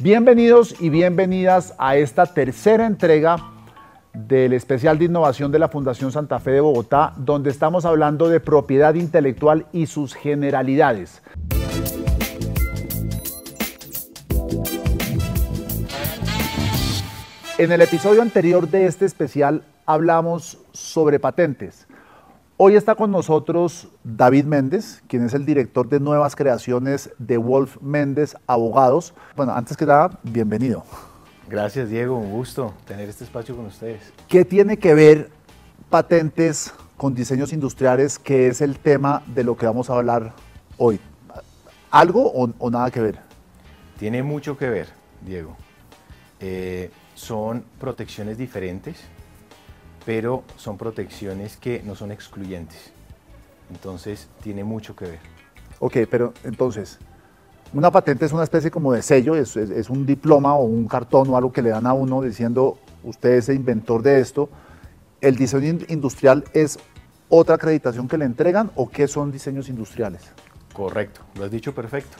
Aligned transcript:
Bienvenidos 0.00 0.80
y 0.80 0.90
bienvenidas 0.90 1.74
a 1.76 1.96
esta 1.96 2.26
tercera 2.26 2.86
entrega 2.86 3.36
del 4.14 4.52
especial 4.52 4.96
de 4.96 5.06
innovación 5.06 5.50
de 5.50 5.58
la 5.58 5.68
Fundación 5.68 6.12
Santa 6.12 6.38
Fe 6.38 6.52
de 6.52 6.60
Bogotá, 6.60 7.14
donde 7.16 7.50
estamos 7.50 7.84
hablando 7.84 8.28
de 8.28 8.38
propiedad 8.38 8.94
intelectual 8.94 9.66
y 9.72 9.86
sus 9.86 10.14
generalidades. 10.14 11.20
En 17.58 17.72
el 17.72 17.80
episodio 17.80 18.22
anterior 18.22 18.70
de 18.70 18.86
este 18.86 19.04
especial 19.04 19.64
hablamos 19.84 20.58
sobre 20.70 21.18
patentes. 21.18 21.87
Hoy 22.60 22.74
está 22.74 22.96
con 22.96 23.12
nosotros 23.12 23.86
David 24.02 24.44
Méndez, 24.44 25.00
quien 25.06 25.24
es 25.24 25.32
el 25.32 25.46
director 25.46 25.88
de 25.88 26.00
nuevas 26.00 26.34
creaciones 26.34 27.10
de 27.16 27.36
Wolf 27.36 27.80
Méndez 27.80 28.34
Abogados. 28.48 29.14
Bueno, 29.36 29.52
antes 29.52 29.76
que 29.76 29.86
nada, 29.86 30.18
bienvenido. 30.24 30.82
Gracias 31.48 31.88
Diego, 31.88 32.16
un 32.16 32.32
gusto 32.32 32.74
tener 32.84 33.08
este 33.08 33.22
espacio 33.22 33.54
con 33.54 33.66
ustedes. 33.66 34.12
¿Qué 34.26 34.44
tiene 34.44 34.76
que 34.76 34.92
ver 34.92 35.30
patentes 35.88 36.74
con 36.96 37.14
diseños 37.14 37.52
industriales, 37.52 38.18
que 38.18 38.48
es 38.48 38.60
el 38.60 38.80
tema 38.80 39.22
de 39.28 39.44
lo 39.44 39.56
que 39.56 39.64
vamos 39.64 39.88
a 39.88 39.94
hablar 39.94 40.32
hoy? 40.78 40.98
¿Algo 41.92 42.32
o, 42.32 42.70
nada 42.70 42.90
que 42.90 43.00
ver? 43.00 43.20
Tiene 44.00 44.24
mucho 44.24 44.58
que 44.58 44.68
ver, 44.68 44.88
Diego. 45.24 45.56
Eh, 46.40 46.90
son 47.14 47.62
protecciones 47.78 48.36
diferentes, 48.36 48.98
pero 50.08 50.42
son 50.56 50.78
protecciones 50.78 51.58
que 51.58 51.82
no 51.84 51.94
son 51.94 52.12
excluyentes. 52.12 52.92
Entonces, 53.70 54.26
tiene 54.42 54.64
mucho 54.64 54.96
que 54.96 55.04
ver. 55.04 55.18
Ok, 55.80 55.98
pero 56.10 56.32
entonces, 56.44 56.98
una 57.74 57.90
patente 57.90 58.24
es 58.24 58.32
una 58.32 58.44
especie 58.44 58.70
como 58.70 58.94
de 58.94 59.02
sello, 59.02 59.36
es, 59.36 59.54
un 59.90 60.06
diploma 60.06 60.54
o 60.54 60.64
un 60.64 60.88
cartón 60.88 61.28
o 61.28 61.36
algo 61.36 61.52
que 61.52 61.60
le 61.60 61.68
dan 61.68 61.86
a 61.86 61.92
uno 61.92 62.22
diciendo, 62.22 62.78
usted 63.04 63.34
es 63.34 63.50
el 63.50 63.56
inventor 63.56 64.02
de 64.02 64.20
esto. 64.20 64.48
¿El 65.20 65.36
diseño 65.36 65.78
industrial 65.88 66.44
es 66.54 66.78
otra 67.28 67.56
acreditación 67.56 68.08
que 68.08 68.16
le 68.16 68.24
entregan 68.24 68.70
o 68.76 68.88
qué 68.88 69.08
son 69.08 69.30
diseños 69.30 69.68
industriales? 69.68 70.22
Correcto, 70.72 71.20
lo 71.34 71.44
has 71.44 71.50
dicho 71.50 71.74
perfecto. 71.74 72.16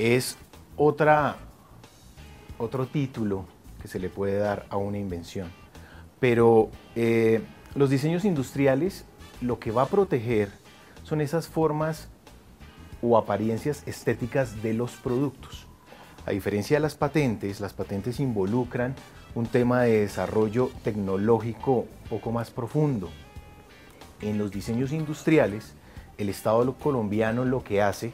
Es 0.00 0.36
otra, 0.76 1.36
otro 2.58 2.88
título 2.88 3.44
que 3.80 3.86
se 3.86 4.00
le 4.00 4.08
puede 4.08 4.36
dar 4.36 4.66
a 4.68 4.78
una 4.78 4.98
invención. 4.98 5.59
Pero 6.20 6.70
eh, 6.94 7.40
los 7.74 7.90
diseños 7.90 8.24
industriales 8.24 9.04
lo 9.40 9.58
que 9.58 9.70
va 9.70 9.82
a 9.82 9.86
proteger 9.86 10.50
son 11.02 11.20
esas 11.20 11.48
formas 11.48 12.08
o 13.02 13.16
apariencias 13.16 13.82
estéticas 13.86 14.62
de 14.62 14.74
los 14.74 14.92
productos. 14.92 15.66
A 16.26 16.32
diferencia 16.32 16.76
de 16.76 16.80
las 16.80 16.94
patentes, 16.94 17.60
las 17.60 17.72
patentes 17.72 18.20
involucran 18.20 18.94
un 19.34 19.46
tema 19.46 19.82
de 19.82 20.00
desarrollo 20.00 20.70
tecnológico 20.84 21.86
poco 22.08 22.30
más 22.30 22.50
profundo. 22.50 23.08
En 24.20 24.36
los 24.36 24.50
diseños 24.50 24.92
industriales, 24.92 25.72
el 26.18 26.28
Estado 26.28 26.74
colombiano 26.74 27.44
lo 27.46 27.64
que 27.64 27.80
hace 27.80 28.12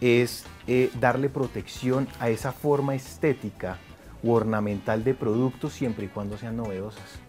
es 0.00 0.44
eh, 0.66 0.90
darle 1.00 1.28
protección 1.28 2.06
a 2.20 2.28
esa 2.28 2.52
forma 2.52 2.94
estética 2.94 3.78
ornamental 4.22 5.02
de 5.02 5.14
productos 5.14 5.72
siempre 5.72 6.06
y 6.06 6.08
cuando 6.08 6.38
sean 6.38 6.56
novedosas. 6.56 7.20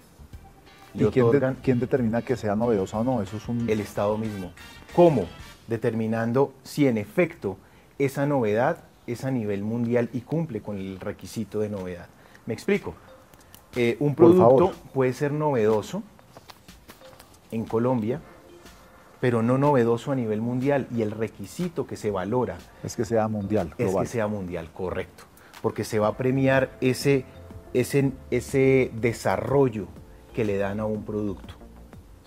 ¿Y 0.94 1.06
quién, 1.06 1.80
determina 1.80 2.22
que 2.22 2.36
sea 2.36 2.56
novedosa 2.56 3.00
o 3.00 3.04
no? 3.04 3.22
Eso 3.22 3.38
es 3.38 3.48
un... 3.48 3.70
El 3.70 3.80
Estado 3.80 4.18
mismo. 4.18 4.52
¿Cómo? 4.96 5.26
Determinando 5.68 6.54
si 6.64 6.88
en 6.88 6.98
efecto 6.98 7.58
esa 7.98 8.26
novedad 8.26 8.84
es 9.08 9.24
a 9.26 9.32
nivel 9.32 9.64
mundial 9.64 10.10
y 10.14 10.22
cumple 10.22 10.62
con 10.62 10.78
el 10.78 11.00
requisito 11.00 11.60
de 11.60 11.70
novedad. 11.70 12.08
Me 12.46 12.54
explico. 12.54 12.94
Eh, 13.76 13.98
un 14.00 14.14
producto 14.14 14.72
puede 14.94 15.14
ser 15.14 15.32
novedoso 15.32 16.04
en 17.52 17.66
Colombia, 17.66 18.22
pero 19.20 19.42
no 19.42 19.58
novedoso 19.58 20.12
a 20.12 20.16
nivel 20.16 20.42
mundial 20.42 20.88
y 20.96 21.02
el 21.02 21.12
requisito 21.12 21.88
que 21.88 21.96
se 21.96 22.12
valora 22.12 22.58
es 22.84 22.96
que 22.96 23.06
sea 23.06 23.28
mundial. 23.28 23.74
Es 23.78 23.96
que 23.96 24.06
sea 24.06 24.28
mundial, 24.28 24.70
correcto 24.72 25.24
porque 25.64 25.86
se 25.86 25.98
va 25.98 26.10
a 26.10 26.18
premiar 26.18 26.78
ese, 26.82 27.24
ese, 27.74 28.12
ese 28.30 28.92
desarrollo 29.00 29.88
que 30.34 30.44
le 30.44 30.58
dan 30.58 30.80
a 30.80 30.86
un 30.86 31.04
producto. 31.04 31.56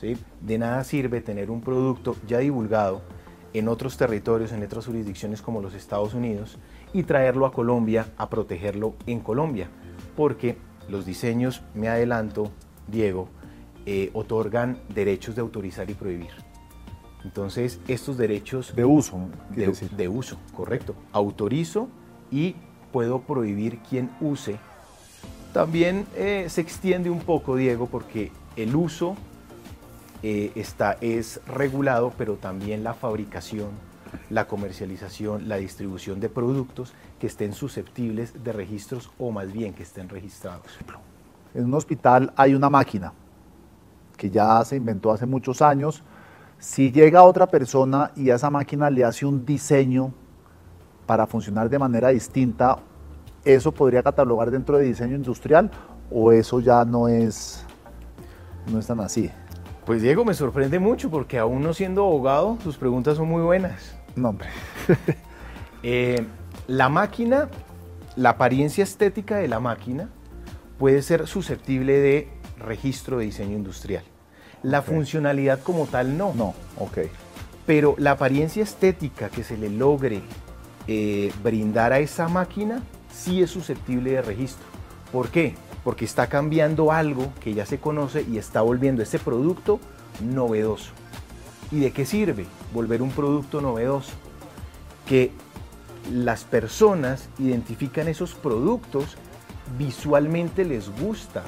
¿sí? 0.01 0.17
De 0.41 0.59
nada 0.59 0.85
sirve 0.85 1.21
tener 1.21 1.51
un 1.51 1.61
producto 1.61 2.17
ya 2.27 2.39
divulgado 2.39 3.03
en 3.53 3.69
otros 3.69 3.97
territorios, 3.97 4.53
en 4.53 4.63
otras 4.63 4.87
jurisdicciones 4.87 5.43
como 5.43 5.61
los 5.61 5.75
Estados 5.75 6.15
Unidos, 6.15 6.59
y 6.93 7.03
traerlo 7.05 7.47
a 7.47 7.53
Colombia 7.53 8.07
a 8.17 8.29
protegerlo 8.29 8.95
en 9.07 9.21
Colombia, 9.21 9.69
porque 10.15 10.57
los 10.89 11.05
diseños, 11.07 11.63
me 11.75 11.89
adelanto, 11.89 12.51
Diego, 12.87 13.29
eh, 13.87 14.11
otorgan 14.13 14.79
derechos 14.95 15.35
de 15.35 15.41
autorizar 15.41 15.91
y 15.91 15.95
prohibir. 15.95 16.31
Entonces, 17.25 17.81
estos 17.89 18.17
derechos... 18.17 18.75
De 18.77 18.85
uso, 18.85 19.19
de, 19.51 19.73
de 19.97 20.09
uso, 20.09 20.39
correcto. 20.55 20.95
Autorizo 21.13 21.89
y 22.31 22.55
puedo 22.93 23.23
prohibir 23.23 23.81
quien 23.81 24.11
use. 24.21 24.59
También 25.57 26.07
eh, 26.15 26.49
se 26.51 26.61
extiende 26.61 27.09
un 27.09 27.21
poco, 27.21 27.57
Diego, 27.57 27.87
porque 27.87 28.31
el 28.57 28.77
uso 28.77 29.17
eh, 30.23 30.53
está, 30.55 30.99
es 31.01 31.41
regulado, 31.47 32.13
pero 32.19 32.35
también 32.35 32.85
la 32.85 32.93
fabricación, 32.93 33.71
la 34.29 34.47
comercialización, 34.49 35.49
la 35.49 35.57
distribución 35.57 36.21
de 36.21 36.29
productos 36.29 36.93
que 37.19 37.27
estén 37.27 37.55
susceptibles 37.55 38.45
de 38.45 38.53
registros 38.53 39.11
o 39.19 39.31
más 39.31 39.51
bien 39.51 39.73
que 39.73 39.83
estén 39.83 40.11
registrados. 40.11 40.67
En 41.55 41.65
un 41.65 41.73
hospital 41.73 42.35
hay 42.37 42.55
una 42.55 42.69
máquina 42.69 43.15
que 44.19 44.29
ya 44.29 44.63
se 44.63 44.77
inventó 44.77 45.11
hace 45.11 45.25
muchos 45.25 45.63
años. 45.63 46.03
Si 46.59 46.93
llega 46.93 47.23
otra 47.23 47.47
persona 47.47 48.13
y 48.15 48.29
a 48.29 48.35
esa 48.35 48.51
máquina 48.51 48.91
le 48.91 49.05
hace 49.05 49.25
un 49.25 49.47
diseño 49.47 50.13
para 51.07 51.27
funcionar 51.27 51.71
de 51.71 51.79
manera 51.79 52.11
distinta, 52.11 52.77
¿eso 53.47 53.73
podría 53.73 54.03
catalogar 54.03 54.51
dentro 54.51 54.77
de 54.77 54.85
diseño 54.85 55.15
industrial 55.15 55.71
o 56.11 56.33
eso 56.33 56.61
ya 56.61 56.85
no 56.85 57.09
es, 57.09 57.65
no 58.71 58.81
es 58.81 58.87
tan 58.87 59.01
así? 59.01 59.31
Pues 59.87 60.03
Diego, 60.03 60.25
me 60.25 60.35
sorprende 60.35 60.81
mucho 60.81 61.11
porque 61.11 61.39
aún 61.39 61.63
no 61.63 61.73
siendo 61.73 62.03
abogado, 62.03 62.59
sus 62.63 62.77
preguntas 62.77 63.17
son 63.17 63.29
muy 63.29 63.43
buenas. 63.43 63.97
No, 64.15 64.31
hombre. 64.31 64.49
Eh, 65.89 66.27
la 66.67 66.89
máquina, 66.89 67.49
la 68.17 68.31
apariencia 68.31 68.83
estética 68.83 69.37
de 69.37 69.47
la 69.47 69.61
máquina 69.61 70.09
puede 70.79 71.01
ser 71.03 71.29
susceptible 71.29 71.93
de 71.93 72.29
registro 72.59 73.19
de 73.19 73.27
diseño 73.27 73.57
industrial. 73.57 74.03
La 74.65 74.83
funcionalidad 74.83 75.61
como 75.61 75.87
tal 75.87 76.19
no. 76.19 76.35
No, 76.35 76.55
ok. 76.79 76.99
Pero 77.67 77.95
la 77.99 78.13
apariencia 78.13 78.65
estética 78.65 79.29
que 79.29 79.45
se 79.45 79.57
le 79.57 79.71
logre 79.71 80.23
eh, 80.89 81.31
brindar 81.45 81.93
a 81.93 82.01
esa 82.01 82.27
máquina 82.27 82.83
sí 83.17 83.43
es 83.43 83.51
susceptible 83.51 84.13
de 84.13 84.23
registro. 84.23 84.65
¿Por 85.11 85.31
qué? 85.31 85.55
Porque 85.83 86.05
está 86.05 86.29
cambiando 86.29 86.93
algo 86.93 87.33
que 87.41 87.55
ya 87.55 87.65
se 87.65 87.79
conoce 87.79 88.23
y 88.29 88.39
está 88.39 88.61
volviendo 88.61 89.03
ese 89.03 89.19
producto 89.19 89.81
novedoso. 90.21 90.91
¿Y 91.71 91.81
de 91.81 91.93
qué 91.93 92.05
sirve 92.05 92.47
volver 92.73 93.03
un 93.03 93.11
producto 93.11 93.61
novedoso? 93.61 94.13
Que 95.07 95.33
las 96.13 96.45
personas 96.45 97.29
identifican 97.39 98.09
esos 98.09 98.35
productos, 98.35 99.17
visualmente 99.79 100.65
les 100.65 100.89
gusta, 101.01 101.43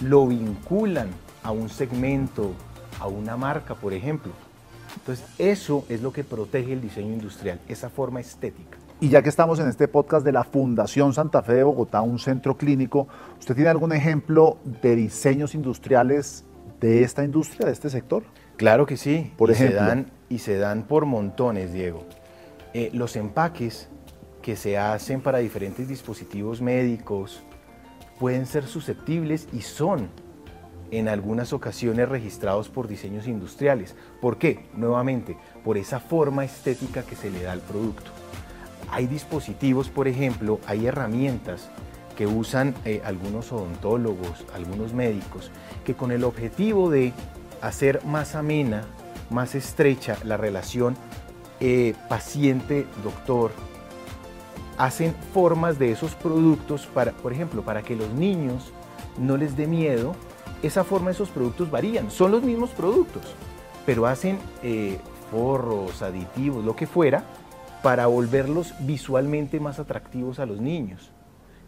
lo 0.00 0.26
vinculan 0.26 1.08
a 1.42 1.50
un 1.50 1.68
segmento, 1.68 2.52
a 3.00 3.06
una 3.06 3.36
marca, 3.36 3.74
por 3.74 3.92
ejemplo. 3.92 4.32
Entonces, 4.96 5.26
eso 5.38 5.84
es 5.88 6.02
lo 6.02 6.12
que 6.12 6.24
protege 6.24 6.72
el 6.72 6.80
diseño 6.80 7.12
industrial, 7.12 7.60
esa 7.68 7.90
forma 7.90 8.20
estética. 8.20 8.78
Y 9.00 9.10
ya 9.10 9.22
que 9.22 9.28
estamos 9.28 9.60
en 9.60 9.68
este 9.68 9.86
podcast 9.86 10.24
de 10.24 10.32
la 10.32 10.42
Fundación 10.42 11.14
Santa 11.14 11.40
Fe 11.42 11.54
de 11.54 11.62
Bogotá, 11.62 12.00
un 12.00 12.18
centro 12.18 12.56
clínico, 12.56 13.06
¿usted 13.38 13.54
tiene 13.54 13.70
algún 13.70 13.92
ejemplo 13.92 14.58
de 14.64 14.96
diseños 14.96 15.54
industriales 15.54 16.44
de 16.80 17.04
esta 17.04 17.22
industria, 17.22 17.66
de 17.66 17.72
este 17.72 17.90
sector? 17.90 18.24
Claro 18.56 18.86
que 18.86 18.96
sí. 18.96 19.32
Por 19.36 19.50
y 19.50 19.52
ejemplo. 19.52 19.78
Se 19.78 19.84
dan, 19.86 20.10
y 20.28 20.38
se 20.38 20.58
dan 20.58 20.82
por 20.82 21.06
montones, 21.06 21.72
Diego. 21.72 22.06
Eh, 22.74 22.90
los 22.92 23.14
empaques 23.14 23.88
que 24.42 24.56
se 24.56 24.78
hacen 24.78 25.20
para 25.20 25.38
diferentes 25.38 25.86
dispositivos 25.86 26.60
médicos 26.60 27.44
pueden 28.18 28.46
ser 28.46 28.64
susceptibles 28.64 29.46
y 29.52 29.60
son 29.60 30.08
en 30.90 31.06
algunas 31.06 31.52
ocasiones 31.52 32.08
registrados 32.08 32.68
por 32.68 32.88
diseños 32.88 33.28
industriales. 33.28 33.94
¿Por 34.20 34.38
qué? 34.38 34.66
Nuevamente, 34.74 35.38
por 35.62 35.78
esa 35.78 36.00
forma 36.00 36.44
estética 36.44 37.04
que 37.04 37.14
se 37.14 37.30
le 37.30 37.44
da 37.44 37.52
al 37.52 37.60
producto. 37.60 38.10
Hay 38.90 39.06
dispositivos, 39.06 39.88
por 39.88 40.08
ejemplo, 40.08 40.60
hay 40.66 40.86
herramientas 40.86 41.68
que 42.16 42.26
usan 42.26 42.74
eh, 42.84 43.00
algunos 43.04 43.52
odontólogos, 43.52 44.44
algunos 44.54 44.92
médicos, 44.92 45.50
que 45.84 45.94
con 45.94 46.10
el 46.10 46.24
objetivo 46.24 46.90
de 46.90 47.12
hacer 47.60 48.04
más 48.04 48.34
amena, 48.34 48.84
más 49.30 49.54
estrecha 49.54 50.16
la 50.24 50.36
relación 50.36 50.96
eh, 51.60 51.94
paciente-doctor, 52.08 53.52
hacen 54.78 55.14
formas 55.32 55.78
de 55.78 55.92
esos 55.92 56.14
productos, 56.14 56.86
para, 56.86 57.12
por 57.12 57.32
ejemplo, 57.32 57.62
para 57.62 57.82
que 57.82 57.96
los 57.96 58.12
niños 58.14 58.72
no 59.18 59.36
les 59.36 59.56
dé 59.56 59.66
miedo, 59.66 60.14
esa 60.62 60.84
forma 60.84 61.10
esos 61.10 61.28
productos 61.28 61.70
varían, 61.70 62.10
son 62.10 62.32
los 62.32 62.42
mismos 62.42 62.70
productos, 62.70 63.22
pero 63.86 64.06
hacen 64.06 64.38
eh, 64.62 64.98
forros, 65.30 66.02
aditivos, 66.02 66.64
lo 66.64 66.74
que 66.74 66.86
fuera, 66.86 67.24
para 67.82 68.06
volverlos 68.06 68.74
visualmente 68.80 69.60
más 69.60 69.78
atractivos 69.78 70.38
a 70.38 70.46
los 70.46 70.60
niños. 70.60 71.10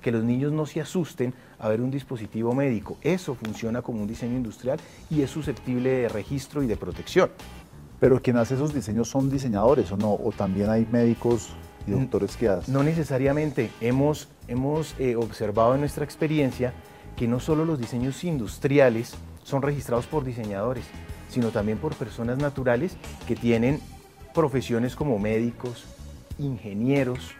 Que 0.02 0.12
los 0.12 0.24
niños 0.24 0.52
no 0.52 0.66
se 0.66 0.80
asusten 0.80 1.34
a 1.58 1.68
ver 1.68 1.80
un 1.80 1.90
dispositivo 1.90 2.54
médico. 2.54 2.96
Eso 3.02 3.34
funciona 3.34 3.82
como 3.82 4.00
un 4.00 4.08
diseño 4.08 4.36
industrial 4.36 4.78
y 5.10 5.22
es 5.22 5.30
susceptible 5.30 5.90
de 5.90 6.08
registro 6.08 6.62
y 6.62 6.66
de 6.66 6.76
protección. 6.76 7.30
Pero 8.00 8.22
quien 8.22 8.38
hace 8.38 8.54
esos 8.54 8.72
diseños 8.72 9.08
son 9.08 9.30
diseñadores 9.30 9.92
o 9.92 9.96
no, 9.96 10.14
o 10.14 10.32
también 10.34 10.70
hay 10.70 10.86
médicos 10.90 11.50
y 11.86 11.90
doctores 11.90 12.36
que 12.36 12.48
hacen. 12.48 12.72
No 12.72 12.82
necesariamente. 12.82 13.70
Hemos, 13.82 14.28
hemos 14.48 14.94
eh, 14.98 15.16
observado 15.16 15.74
en 15.74 15.80
nuestra 15.80 16.04
experiencia 16.04 16.72
que 17.16 17.28
no 17.28 17.40
solo 17.40 17.66
los 17.66 17.78
diseños 17.78 18.24
industriales 18.24 19.14
son 19.42 19.60
registrados 19.60 20.06
por 20.06 20.24
diseñadores, 20.24 20.84
sino 21.28 21.50
también 21.50 21.76
por 21.76 21.94
personas 21.94 22.38
naturales 22.38 22.96
que 23.28 23.36
tienen 23.36 23.80
profesiones 24.32 24.96
como 24.96 25.18
médicos, 25.18 25.84
ingenieros, 26.40 27.34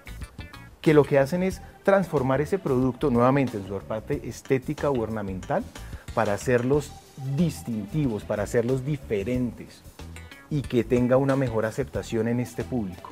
que 0.80 0.94
lo 0.94 1.04
que 1.04 1.18
hacen 1.18 1.42
es 1.42 1.60
transformar 1.82 2.40
ese 2.40 2.58
producto 2.58 3.10
nuevamente 3.10 3.56
en 3.56 3.66
su 3.66 3.78
parte 3.78 4.28
estética 4.28 4.90
o 4.90 5.00
ornamental 5.00 5.64
para 6.14 6.34
hacerlos 6.34 6.92
distintivos, 7.36 8.24
para 8.24 8.42
hacerlos 8.42 8.84
diferentes 8.84 9.82
y 10.50 10.62
que 10.62 10.84
tenga 10.84 11.16
una 11.16 11.36
mejor 11.36 11.64
aceptación 11.64 12.28
en 12.28 12.40
este 12.40 12.64
público. 12.64 13.10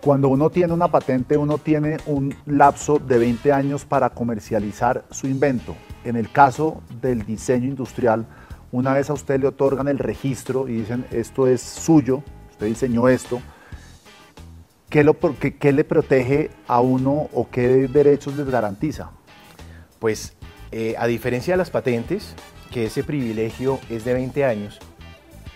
Cuando 0.00 0.28
uno 0.28 0.50
tiene 0.50 0.72
una 0.72 0.88
patente, 0.88 1.36
uno 1.36 1.58
tiene 1.58 1.98
un 2.06 2.34
lapso 2.46 2.98
de 2.98 3.18
20 3.18 3.52
años 3.52 3.84
para 3.84 4.10
comercializar 4.10 5.04
su 5.10 5.28
invento. 5.28 5.76
En 6.04 6.16
el 6.16 6.30
caso 6.30 6.82
del 7.00 7.24
diseño 7.24 7.68
industrial, 7.68 8.26
una 8.72 8.94
vez 8.94 9.10
a 9.10 9.12
usted 9.12 9.38
le 9.40 9.46
otorgan 9.46 9.86
el 9.86 9.98
registro 9.98 10.66
y 10.66 10.78
dicen 10.78 11.06
esto 11.12 11.46
es 11.46 11.60
suyo, 11.60 12.22
usted 12.50 12.66
diseñó 12.66 13.08
esto, 13.08 13.40
¿qué, 14.92 15.02
lo, 15.02 15.18
qué, 15.18 15.72
le 15.72 15.84
protege 15.84 16.50
a 16.68 16.80
uno 16.80 17.30
o 17.32 17.48
qué 17.50 17.88
derechos 17.88 18.36
les 18.36 18.46
garantiza? 18.46 19.10
Pues 19.98 20.34
eh, 20.70 20.94
a 20.98 21.06
diferencia 21.06 21.54
de 21.54 21.58
las 21.58 21.70
patentes, 21.70 22.34
que 22.70 22.84
ese 22.84 23.02
privilegio 23.02 23.80
es 23.88 24.04
de 24.04 24.12
20 24.12 24.44
años, 24.44 24.78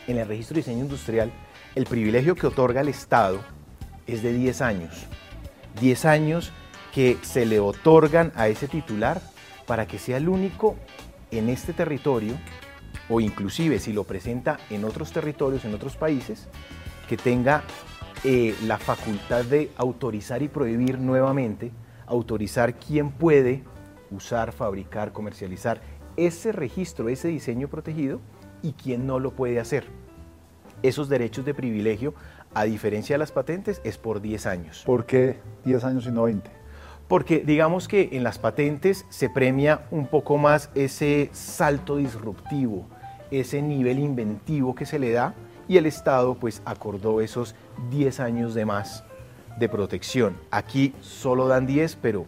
en 0.06 0.16
el 0.16 0.26
registro 0.26 0.54
de 0.54 0.60
diseño 0.60 0.84
industrial, 0.84 1.30
el 1.74 1.84
privilegio 1.84 2.34
que 2.34 2.46
otorga 2.46 2.80
el 2.80 2.88
Estado 2.88 3.40
es 4.06 4.22
de 4.22 4.32
10 4.32 4.62
años. 4.62 5.06
10 5.82 6.06
años 6.06 6.52
que 6.94 7.18
se 7.20 7.44
le 7.44 7.60
otorgan 7.60 8.32
a 8.36 8.48
ese 8.48 8.68
titular 8.68 9.20
para 9.66 9.86
que 9.86 9.98
sea 9.98 10.16
el 10.16 10.30
único 10.30 10.76
en 11.30 11.50
este 11.50 11.74
territorio 11.74 12.32
o 13.10 13.20
inclusive 13.20 13.80
si 13.80 13.92
lo 13.92 14.04
presenta 14.04 14.58
en 14.70 14.84
otros 14.84 15.12
territorios, 15.12 15.66
en 15.66 15.74
otros 15.74 15.94
países, 15.96 16.48
que 17.06 17.18
tenga 17.18 17.64
eh, 18.28 18.56
la 18.64 18.76
facultad 18.76 19.44
de 19.44 19.70
autorizar 19.76 20.42
y 20.42 20.48
prohibir 20.48 20.98
nuevamente, 20.98 21.70
autorizar 22.06 22.74
quién 22.74 23.12
puede 23.12 23.62
usar, 24.10 24.50
fabricar, 24.50 25.12
comercializar 25.12 25.80
ese 26.16 26.50
registro, 26.50 27.08
ese 27.08 27.28
diseño 27.28 27.68
protegido 27.68 28.20
y 28.62 28.72
quién 28.72 29.06
no 29.06 29.20
lo 29.20 29.30
puede 29.30 29.60
hacer. 29.60 29.84
Esos 30.82 31.08
derechos 31.08 31.44
de 31.44 31.54
privilegio, 31.54 32.14
a 32.52 32.64
diferencia 32.64 33.14
de 33.14 33.18
las 33.18 33.30
patentes, 33.30 33.80
es 33.84 33.96
por 33.96 34.20
10 34.20 34.46
años. 34.46 34.82
¿Por 34.84 35.06
qué 35.06 35.38
10 35.64 35.84
años 35.84 36.06
y 36.08 36.10
no 36.10 36.24
20? 36.24 36.50
Porque 37.06 37.44
digamos 37.46 37.86
que 37.86 38.08
en 38.10 38.24
las 38.24 38.40
patentes 38.40 39.06
se 39.08 39.30
premia 39.30 39.86
un 39.92 40.08
poco 40.08 40.36
más 40.36 40.70
ese 40.74 41.30
salto 41.32 41.98
disruptivo, 41.98 42.88
ese 43.30 43.62
nivel 43.62 44.00
inventivo 44.00 44.74
que 44.74 44.84
se 44.84 44.98
le 44.98 45.12
da 45.12 45.32
y 45.68 45.76
el 45.76 45.86
Estado 45.86 46.34
pues 46.34 46.62
acordó 46.64 47.20
esos 47.20 47.54
10 47.90 48.20
años 48.20 48.54
de 48.54 48.64
más 48.64 49.04
de 49.58 49.68
protección. 49.68 50.36
Aquí 50.50 50.94
solo 51.00 51.48
dan 51.48 51.66
10, 51.66 51.96
pero 51.96 52.26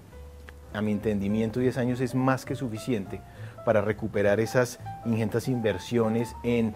a 0.73 0.83
mi 0.83 0.93
entendimiento 0.93 1.61
10 1.61 1.79
años 1.79 2.01
es 2.01 2.15
más 2.15 2.45
que 2.45 2.55
suficiente 2.55 3.21
para 3.65 3.81
recuperar 3.81 4.41
esas 4.41 4.79
ingentes 5.05 5.49
inversiones 5.49 6.35
en 6.43 6.75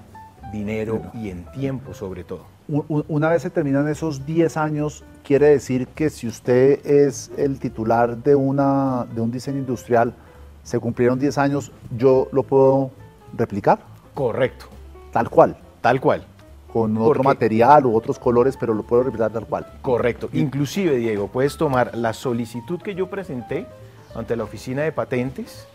dinero 0.52 1.02
y 1.14 1.30
en 1.30 1.44
tiempo 1.52 1.94
sobre 1.94 2.24
todo. 2.24 2.46
Una 2.68 3.28
vez 3.28 3.42
se 3.42 3.50
terminan 3.50 3.88
esos 3.88 4.24
10 4.24 4.56
años, 4.56 5.04
quiere 5.24 5.48
decir 5.48 5.88
que 5.88 6.10
si 6.10 6.26
usted 6.26 6.84
es 6.86 7.30
el 7.36 7.58
titular 7.58 8.16
de, 8.16 8.34
una, 8.34 9.06
de 9.14 9.20
un 9.20 9.30
diseño 9.30 9.58
industrial, 9.58 10.14
se 10.62 10.78
cumplieron 10.78 11.18
10 11.18 11.38
años, 11.38 11.72
yo 11.96 12.28
lo 12.32 12.44
puedo 12.44 12.90
replicar. 13.36 13.80
Correcto. 14.14 14.66
Tal 15.12 15.28
cual. 15.28 15.56
Tal 15.80 16.00
cual. 16.00 16.24
Con 16.72 16.96
otro 16.96 17.22
material 17.22 17.84
u 17.86 17.94
otros 17.94 18.18
colores, 18.18 18.56
pero 18.56 18.72
lo 18.72 18.82
puedo 18.82 19.02
replicar 19.02 19.30
tal 19.30 19.46
cual. 19.46 19.66
Correcto. 19.82 20.30
Inclusive, 20.32 20.96
Diego, 20.96 21.28
puedes 21.28 21.56
tomar 21.56 21.96
la 21.96 22.12
solicitud 22.14 22.80
que 22.80 22.94
yo 22.94 23.10
presenté 23.10 23.66
ante 24.14 24.36
la 24.36 24.44
oficina 24.44 24.82
de 24.82 24.92
patentes, 24.92 25.66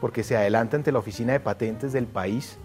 porque 0.00 0.22
se 0.22 0.36
adelanta 0.36 0.76
ante 0.76 0.92
la 0.92 0.98
oficina 0.98 1.32
de 1.32 1.40
patentes 1.40 1.92
del 1.92 2.06
país, 2.06 2.58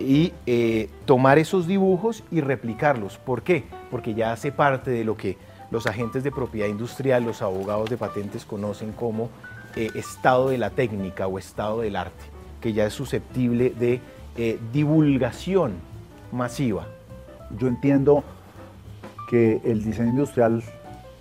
y 0.00 0.32
eh, 0.46 0.88
tomar 1.04 1.38
esos 1.38 1.66
dibujos 1.66 2.24
y 2.30 2.40
replicarlos. 2.40 3.18
¿Por 3.18 3.42
qué? 3.42 3.64
Porque 3.90 4.14
ya 4.14 4.32
hace 4.32 4.50
parte 4.50 4.90
de 4.90 5.04
lo 5.04 5.16
que 5.16 5.36
los 5.70 5.86
agentes 5.86 6.24
de 6.24 6.32
propiedad 6.32 6.68
industrial, 6.68 7.24
los 7.24 7.42
abogados 7.42 7.90
de 7.90 7.96
patentes 7.96 8.44
conocen 8.44 8.92
como 8.92 9.28
eh, 9.76 9.90
estado 9.94 10.48
de 10.48 10.58
la 10.58 10.70
técnica 10.70 11.26
o 11.26 11.38
estado 11.38 11.82
del 11.82 11.96
arte, 11.96 12.24
que 12.60 12.72
ya 12.72 12.86
es 12.86 12.94
susceptible 12.94 13.70
de 13.70 14.00
eh, 14.36 14.58
divulgación 14.72 15.74
masiva. 16.32 16.86
Yo 17.58 17.68
entiendo 17.68 18.24
que 19.28 19.60
el 19.64 19.84
diseño 19.84 20.10
industrial 20.10 20.62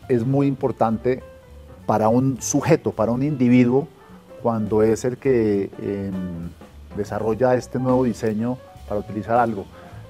es 0.07 0.25
muy 0.25 0.47
importante 0.47 1.21
para 1.85 2.09
un 2.09 2.41
sujeto, 2.41 2.91
para 2.91 3.11
un 3.11 3.23
individuo, 3.23 3.87
cuando 4.41 4.83
es 4.83 5.05
el 5.05 5.17
que 5.17 5.69
em, 5.81 6.49
desarrolla 6.95 7.55
este 7.55 7.79
nuevo 7.79 8.03
diseño 8.03 8.57
para 8.87 9.01
utilizar 9.01 9.37
algo. 9.37 9.65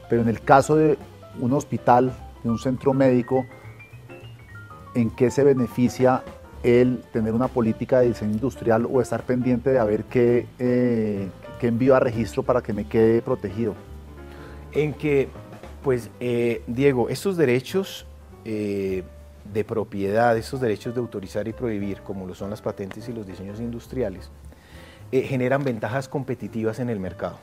Pero 0.09 0.21
en 0.21 0.29
el 0.29 0.41
caso 0.41 0.75
de 0.75 0.97
un 1.39 1.53
hospital, 1.53 2.11
de 2.43 2.49
un 2.49 2.59
centro 2.59 2.93
médico, 2.93 3.45
¿en 4.93 5.09
qué 5.11 5.31
se 5.31 5.43
beneficia 5.43 6.23
el 6.63 7.01
tener 7.13 7.33
una 7.33 7.47
política 7.47 7.99
de 7.99 8.09
diseño 8.09 8.33
industrial 8.33 8.87
o 8.91 9.01
estar 9.01 9.23
pendiente 9.23 9.69
de 9.71 9.79
a 9.79 9.85
ver 9.85 10.03
qué, 10.05 10.45
eh, 10.59 11.29
¿Qué 11.59 11.67
envío 11.67 11.93
a 11.93 11.99
registro 11.99 12.41
para 12.41 12.61
que 12.61 12.71
me 12.71 12.85
quede 12.85 13.21
protegido? 13.21 13.75
En 14.71 14.93
que, 14.93 15.29
pues, 15.83 16.09
eh, 16.19 16.61
Diego, 16.67 17.09
estos 17.09 17.37
derechos 17.37 18.05
eh, 18.45 19.03
de 19.53 19.63
propiedad, 19.63 20.37
estos 20.37 20.61
derechos 20.61 20.93
de 20.93 21.01
autorizar 21.01 21.47
y 21.47 21.53
prohibir, 21.53 22.01
como 22.01 22.27
lo 22.27 22.35
son 22.35 22.49
las 22.49 22.61
patentes 22.61 23.09
y 23.09 23.13
los 23.13 23.25
diseños 23.25 23.59
industriales, 23.59 24.29
eh, 25.11 25.21
generan 25.21 25.63
ventajas 25.63 26.07
competitivas 26.07 26.79
en 26.79 26.89
el 26.89 26.99
mercado. 26.99 27.39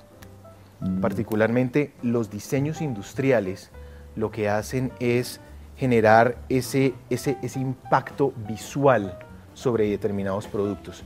Mm. 0.80 1.00
Particularmente 1.00 1.92
los 2.02 2.30
diseños 2.30 2.80
industriales 2.80 3.70
lo 4.14 4.30
que 4.30 4.48
hacen 4.48 4.92
es 5.00 5.40
generar 5.76 6.38
ese, 6.48 6.94
ese, 7.10 7.36
ese 7.42 7.60
impacto 7.60 8.32
visual 8.48 9.18
sobre 9.52 9.90
determinados 9.90 10.46
productos. 10.46 11.04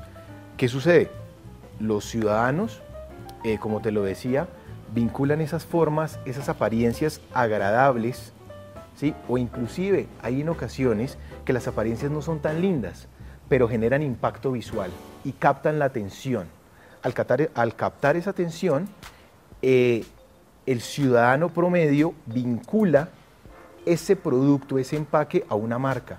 ¿Qué 0.56 0.68
sucede? 0.68 1.10
Los 1.80 2.04
ciudadanos 2.04 2.82
eh, 3.42 3.58
como 3.58 3.80
te 3.80 3.90
lo 3.90 4.02
decía, 4.02 4.48
vinculan 4.92 5.40
esas 5.40 5.64
formas, 5.64 6.18
esas 6.24 6.48
apariencias 6.48 7.20
agradables, 7.32 8.32
¿sí? 8.96 9.14
o 9.28 9.38
inclusive 9.38 10.08
hay 10.22 10.40
en 10.40 10.48
ocasiones 10.48 11.18
que 11.44 11.52
las 11.52 11.68
apariencias 11.68 12.10
no 12.10 12.22
son 12.22 12.40
tan 12.40 12.60
lindas, 12.60 13.08
pero 13.48 13.68
generan 13.68 14.02
impacto 14.02 14.52
visual 14.52 14.90
y 15.24 15.32
captan 15.32 15.78
la 15.78 15.86
atención. 15.86 16.46
Al 17.02 17.14
captar, 17.14 18.16
esa 18.16 18.30
atención, 18.30 18.88
eh, 19.62 20.04
el 20.66 20.80
ciudadano 20.82 21.48
promedio 21.48 22.14
vincula 22.26 23.08
ese 23.86 24.16
producto, 24.16 24.78
ese 24.78 24.96
empaque 24.96 25.44
a 25.48 25.54
una 25.54 25.78
marca. 25.78 26.18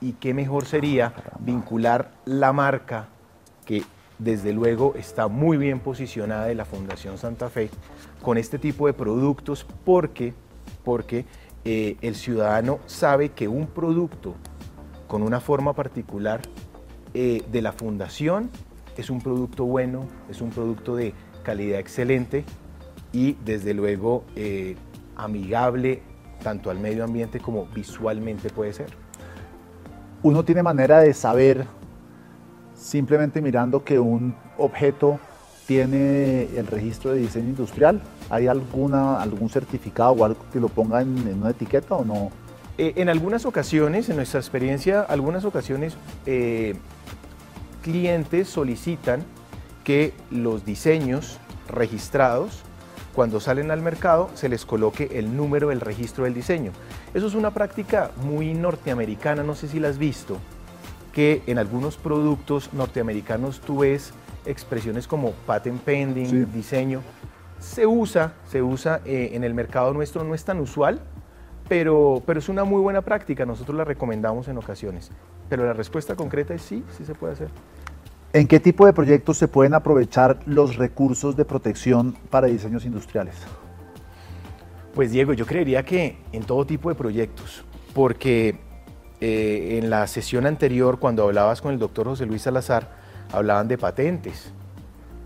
¿Y 0.00 0.12
qué 0.12 0.34
mejor 0.34 0.66
sería 0.66 1.14
vincular 1.38 2.12
la 2.26 2.52
marca 2.52 3.08
que 3.64 3.82
desde 4.18 4.52
luego 4.52 4.94
está 4.96 5.28
muy 5.28 5.56
bien 5.56 5.80
posicionada 5.80 6.46
de 6.46 6.54
la 6.54 6.64
Fundación 6.64 7.18
Santa 7.18 7.48
Fe 7.48 7.70
con 8.22 8.38
este 8.38 8.58
tipo 8.58 8.86
de 8.86 8.92
productos 8.92 9.66
porque, 9.84 10.32
porque 10.84 11.24
eh, 11.64 11.96
el 12.00 12.14
ciudadano 12.14 12.78
sabe 12.86 13.30
que 13.30 13.48
un 13.48 13.66
producto 13.66 14.34
con 15.06 15.22
una 15.22 15.40
forma 15.40 15.74
particular 15.74 16.40
eh, 17.14 17.42
de 17.50 17.62
la 17.62 17.72
fundación 17.72 18.50
es 18.96 19.10
un 19.10 19.20
producto 19.20 19.64
bueno, 19.64 20.06
es 20.30 20.40
un 20.40 20.50
producto 20.50 20.96
de 20.96 21.12
calidad 21.42 21.78
excelente 21.78 22.44
y 23.12 23.34
desde 23.44 23.74
luego 23.74 24.24
eh, 24.34 24.76
amigable 25.16 26.02
tanto 26.42 26.70
al 26.70 26.78
medio 26.78 27.04
ambiente 27.04 27.40
como 27.40 27.66
visualmente 27.66 28.50
puede 28.50 28.72
ser. 28.72 28.90
uno 30.22 30.44
tiene 30.44 30.62
manera 30.62 31.00
de 31.00 31.14
saber 31.14 31.66
simplemente 32.76 33.40
mirando 33.40 33.82
que 33.84 33.98
un 33.98 34.34
objeto 34.58 35.18
tiene 35.66 36.44
el 36.56 36.66
registro 36.66 37.12
de 37.12 37.18
diseño 37.18 37.48
industrial? 37.48 38.00
¿Hay 38.30 38.46
alguna, 38.46 39.20
algún 39.20 39.48
certificado 39.48 40.12
o 40.12 40.24
algo 40.24 40.40
que 40.52 40.60
lo 40.60 40.68
ponga 40.68 41.00
en, 41.02 41.38
una 41.40 41.50
etiqueta 41.50 41.94
o 41.96 42.04
no? 42.04 42.30
Eh, 42.78 42.92
en 42.96 43.08
algunas 43.08 43.46
ocasiones, 43.46 44.08
en 44.08 44.16
nuestra 44.16 44.38
experiencia, 44.38 45.00
algunas 45.00 45.44
ocasiones 45.44 45.96
eh, 46.26 46.74
clientes 47.82 48.48
solicitan 48.48 49.24
que 49.82 50.12
los 50.30 50.64
diseños 50.64 51.38
registrados, 51.68 52.62
cuando 53.14 53.40
salen 53.40 53.70
al 53.70 53.80
mercado, 53.80 54.28
se 54.34 54.48
les 54.48 54.66
coloque 54.66 55.10
el 55.14 55.36
número 55.36 55.68
del 55.68 55.80
registro 55.80 56.24
del 56.24 56.34
diseño. 56.34 56.72
Eso 57.14 57.26
es 57.26 57.34
una 57.34 57.52
práctica 57.52 58.10
muy 58.22 58.52
norteamericana, 58.52 59.42
no 59.42 59.54
sé 59.54 59.68
si 59.68 59.80
la 59.80 59.88
has 59.88 59.96
visto, 59.96 60.36
que 61.16 61.40
en 61.46 61.56
algunos 61.56 61.96
productos 61.96 62.74
norteamericanos 62.74 63.60
tú 63.60 63.78
ves 63.78 64.12
expresiones 64.44 65.06
como 65.06 65.30
patent 65.30 65.80
pending, 65.80 66.52
diseño. 66.52 67.00
Se 67.58 67.86
usa, 67.86 68.34
se 68.46 68.60
usa 68.60 69.00
eh, 69.06 69.30
en 69.32 69.42
el 69.42 69.54
mercado 69.54 69.94
nuestro, 69.94 70.24
no 70.24 70.34
es 70.34 70.44
tan 70.44 70.60
usual, 70.60 71.00
pero, 71.70 72.22
pero 72.26 72.38
es 72.38 72.50
una 72.50 72.64
muy 72.64 72.82
buena 72.82 73.00
práctica, 73.00 73.46
nosotros 73.46 73.78
la 73.78 73.84
recomendamos 73.84 74.48
en 74.48 74.58
ocasiones. 74.58 75.10
Pero 75.48 75.64
la 75.64 75.72
respuesta 75.72 76.16
concreta 76.16 76.52
es 76.52 76.60
sí, 76.60 76.84
sí 76.94 77.06
se 77.06 77.14
puede 77.14 77.32
hacer. 77.32 77.48
¿En 78.34 78.46
qué 78.46 78.60
tipo 78.60 78.84
de 78.84 78.92
proyectos 78.92 79.38
se 79.38 79.48
pueden 79.48 79.72
aprovechar 79.72 80.40
los 80.44 80.76
recursos 80.76 81.34
de 81.34 81.46
protección 81.46 82.14
para 82.28 82.48
diseños 82.48 82.84
industriales? 82.84 83.36
Pues 84.94 85.12
Diego, 85.12 85.32
yo 85.32 85.46
creería 85.46 85.82
que 85.82 86.18
en 86.32 86.44
todo 86.44 86.66
tipo 86.66 86.90
de 86.90 86.94
proyectos, 86.94 87.64
porque 87.94 88.65
eh, 89.20 89.78
en 89.82 89.90
la 89.90 90.06
sesión 90.06 90.46
anterior, 90.46 90.98
cuando 90.98 91.24
hablabas 91.24 91.60
con 91.62 91.72
el 91.72 91.78
doctor 91.78 92.06
José 92.06 92.26
Luis 92.26 92.42
Salazar, 92.42 92.90
hablaban 93.32 93.68
de 93.68 93.78
patentes. 93.78 94.52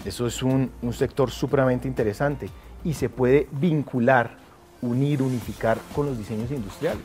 Eso 0.04 0.26
es 0.26 0.42
un, 0.42 0.70
un 0.82 0.92
sector 0.92 1.30
supremamente 1.30 1.88
interesante 1.88 2.48
y 2.84 2.94
se 2.94 3.08
puede 3.08 3.48
vincular, 3.52 4.36
unir, 4.80 5.22
unificar 5.22 5.78
con 5.94 6.06
los 6.06 6.16
diseños 6.16 6.50
industriales. 6.50 7.04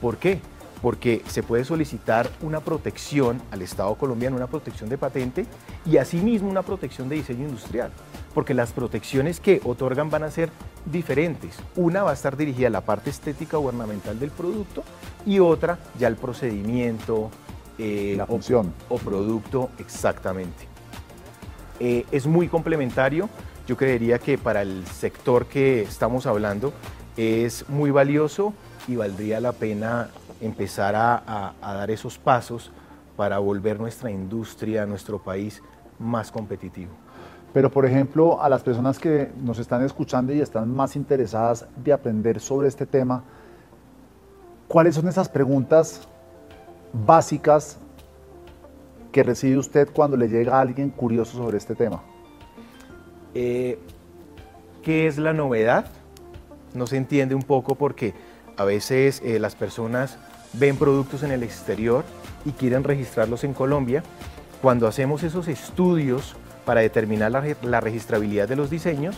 ¿Por 0.00 0.16
qué? 0.16 0.40
Porque 0.82 1.22
se 1.26 1.42
puede 1.42 1.64
solicitar 1.64 2.30
una 2.40 2.60
protección 2.60 3.40
al 3.50 3.62
Estado 3.62 3.94
colombiano, 3.94 4.36
una 4.36 4.46
protección 4.46 4.88
de 4.88 4.98
patente 4.98 5.46
y 5.84 5.98
asimismo 5.98 6.48
una 6.48 6.62
protección 6.62 7.08
de 7.08 7.16
diseño 7.16 7.44
industrial, 7.44 7.90
porque 8.34 8.54
las 8.54 8.72
protecciones 8.72 9.40
que 9.40 9.60
otorgan 9.64 10.10
van 10.10 10.22
a 10.22 10.30
ser 10.30 10.50
diferentes. 10.86 11.56
Una 11.76 12.02
va 12.02 12.10
a 12.10 12.14
estar 12.14 12.36
dirigida 12.36 12.68
a 12.68 12.70
la 12.70 12.80
parte 12.80 13.10
estética 13.10 13.58
gubernamental 13.58 14.18
del 14.18 14.30
producto 14.30 14.82
y 15.26 15.38
otra 15.38 15.78
ya 15.98 16.06
al 16.06 16.16
procedimiento, 16.16 17.30
eh, 17.78 18.14
la 18.16 18.26
función 18.26 18.72
o, 18.88 18.98
producto 18.98 19.70
exactamente. 19.78 20.68
Eh, 21.78 22.04
es 22.10 22.26
muy 22.26 22.48
complementario. 22.48 23.28
Yo 23.66 23.76
creería 23.76 24.18
que 24.18 24.36
para 24.36 24.62
el 24.62 24.86
sector 24.86 25.46
que 25.46 25.82
estamos 25.82 26.26
hablando 26.26 26.72
es 27.16 27.68
muy 27.68 27.90
valioso 27.90 28.52
y 28.88 28.96
valdría 28.96 29.40
la 29.40 29.52
pena 29.52 30.10
empezar 30.40 30.94
a, 30.96 31.54
dar 31.60 31.90
esos 31.90 32.18
pasos 32.18 32.70
para 33.16 33.38
volver 33.38 33.78
nuestra 33.78 34.10
industria, 34.10 34.86
nuestro 34.86 35.18
país 35.18 35.62
más 35.98 36.30
competitivo. 36.30 36.92
Pero, 37.52 37.70
por 37.70 37.84
ejemplo, 37.84 38.40
a 38.42 38.48
las 38.48 38.62
personas 38.62 38.98
que 38.98 39.30
nos 39.42 39.58
están 39.58 39.84
escuchando 39.84 40.32
y 40.32 40.40
están 40.40 40.74
más 40.74 40.96
interesadas 40.96 41.66
de 41.76 41.92
aprender 41.92 42.40
sobre 42.40 42.68
este 42.68 42.86
tema, 42.86 43.24
¿cuáles 44.68 44.94
son 44.94 45.08
esas 45.08 45.28
preguntas 45.28 46.08
básicas 46.92 47.78
que 49.12 49.22
recibe 49.22 49.58
usted 49.58 49.88
cuando 49.92 50.16
le 50.16 50.28
llega 50.28 50.56
a 50.56 50.60
alguien 50.60 50.90
curioso 50.90 51.36
sobre 51.36 51.58
este 51.58 51.74
tema? 51.74 52.00
Eh, 53.34 53.78
¿Qué 54.82 55.06
es 55.06 55.18
la 55.18 55.32
novedad? 55.32 55.86
No 56.72 56.86
se 56.86 56.96
entiende 56.96 57.34
un 57.34 57.42
poco 57.42 57.74
porque 57.74 58.14
a 58.56 58.64
veces 58.64 59.20
eh, 59.24 59.38
las 59.38 59.56
personas 59.56 60.18
ven 60.52 60.76
productos 60.76 61.22
en 61.22 61.30
el 61.30 61.42
exterior 61.42 62.04
y 62.44 62.52
quieren 62.52 62.84
registrarlos 62.84 63.44
en 63.44 63.54
Colombia. 63.54 64.02
Cuando 64.62 64.86
hacemos 64.86 65.22
esos 65.22 65.48
estudios 65.48 66.36
para 66.64 66.80
determinar 66.80 67.30
la, 67.62 67.80
registrabilidad 67.80 68.48
de 68.48 68.56
los 68.56 68.70
diseños, 68.70 69.16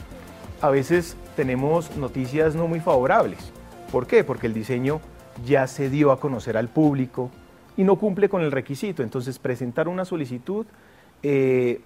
a 0.60 0.70
veces 0.70 1.16
tenemos 1.36 1.96
noticias 1.96 2.54
no 2.54 2.68
muy 2.68 2.80
favorables. 2.80 3.52
¿Por 3.90 4.06
qué? 4.06 4.24
Porque 4.24 4.46
el 4.46 4.54
diseño 4.54 5.00
ya 5.44 5.66
se 5.66 5.90
dio 5.90 6.12
a 6.12 6.20
conocer 6.20 6.56
al 6.56 6.68
público 6.68 7.30
y 7.76 7.84
no 7.84 7.96
cumple 7.96 8.28
con 8.28 8.42
el 8.42 8.52
requisito. 8.52 9.02
Entonces, 9.02 9.38
presentar 9.38 9.88
una 9.88 10.04
solicitud 10.04 10.66
eh, 11.22 11.80